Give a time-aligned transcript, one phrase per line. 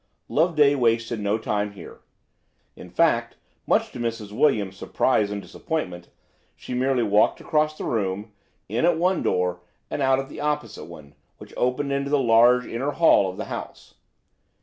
[0.29, 1.99] Loveday wasted no time here.
[2.75, 3.35] In fact,
[3.67, 4.31] much to Mrs.
[4.31, 6.09] Williams's surprise and disappointment,
[6.55, 8.31] she merely walked across the room,
[8.67, 9.61] in at one door
[9.91, 13.45] and out at the opposite one, which opened into the large inner hall of the
[13.45, 13.93] house.